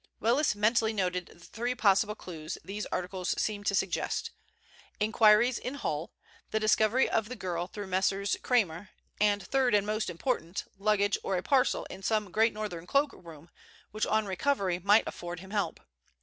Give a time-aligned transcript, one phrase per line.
[0.19, 4.31] Willis mentally noted the three possible clues these articles seemed to suggest;
[4.99, 6.11] inquiries in Hull,
[6.49, 8.35] the discovery of the girl through Messrs.
[8.41, 13.51] Cramer, and third and most important, luggage or a parcel in some Great Northern cloakroom,
[13.91, 15.79] which on recovery might afford him help.